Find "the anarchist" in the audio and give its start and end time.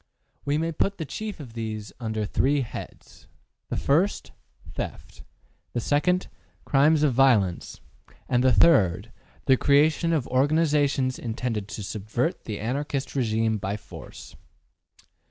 12.45-13.13